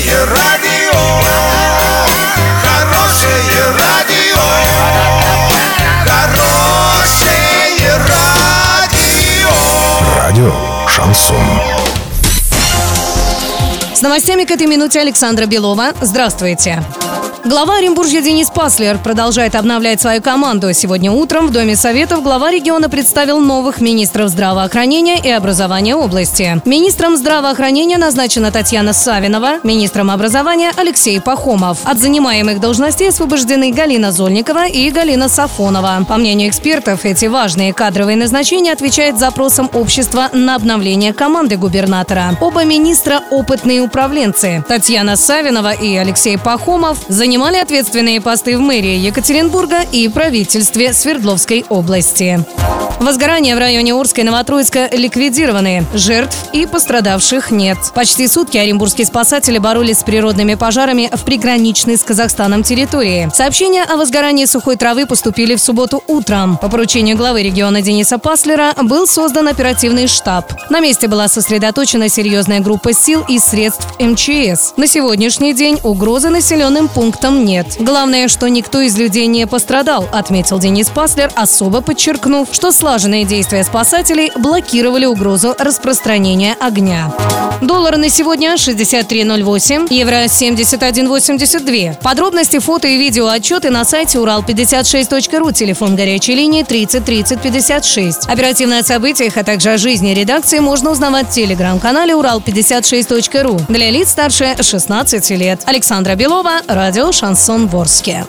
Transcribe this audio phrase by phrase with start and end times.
[0.00, 0.98] Хорошее радио,
[2.62, 4.40] хорошее радио,
[6.06, 9.50] хорошее радио.
[10.16, 10.54] Радио
[10.88, 11.36] Шансон.
[13.92, 15.92] С новостями к этой минуте Александра Белова.
[16.00, 16.82] Здравствуйте.
[17.42, 20.74] Глава Оренбуржья Денис Паслер продолжает обновлять свою команду.
[20.74, 26.60] Сегодня утром в Доме Советов глава региона представил новых министров здравоохранения и образования области.
[26.66, 31.78] Министром здравоохранения назначена Татьяна Савинова, министром образования Алексей Пахомов.
[31.84, 36.04] От занимаемых должностей освобождены Галина Зольникова и Галина Сафонова.
[36.06, 42.36] По мнению экспертов, эти важные кадровые назначения отвечают запросам общества на обновление команды губернатора.
[42.42, 44.62] Оба министра– опытные управленцы.
[44.68, 51.64] Татьяна Савинова и Алексей Пахомов занимаются занимали ответственные посты в мэрии Екатеринбурга и правительстве Свердловской
[51.68, 52.44] области.
[52.98, 55.86] Возгорания в районе Орска и Новотроицка ликвидированы.
[55.94, 57.78] Жертв и пострадавших нет.
[57.94, 63.30] Почти сутки оренбургские спасатели боролись с природными пожарами в приграничной с Казахстаном территории.
[63.32, 66.58] Сообщения о возгорании сухой травы поступили в субботу утром.
[66.58, 70.52] По поручению главы региона Дениса Паслера был создан оперативный штаб.
[70.68, 74.74] На месте была сосредоточена серьезная группа сил и средств МЧС.
[74.76, 77.66] На сегодняшний день угрозы населенным пунктам пунктам нет.
[77.78, 83.62] Главное, что никто из людей не пострадал, отметил Денис Паслер, особо подчеркнув, что слаженные действия
[83.62, 87.12] спасателей блокировали угрозу распространения огня.
[87.60, 92.00] Доллары на сегодня 63.08, евро 71.82.
[92.02, 98.28] Подробности, фото и видео отчеты на сайте урал56.ру, телефон горячей линии 30 30 56.
[98.28, 104.08] Оперативно о событиях, а также о жизни редакции можно узнавать в телеграм-канале урал56.ру для лиц
[104.08, 105.60] старше 16 лет.
[105.66, 108.26] Александра Белова, радио «Шансон Ворске».